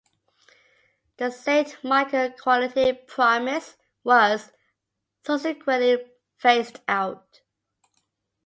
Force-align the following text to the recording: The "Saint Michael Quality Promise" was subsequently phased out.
The 1.17 1.29
"Saint 1.29 1.77
Michael 1.83 2.31
Quality 2.31 2.93
Promise" 3.05 3.77
was 4.03 4.51
subsequently 5.23 5.99
phased 6.39 6.79
out. 6.87 7.41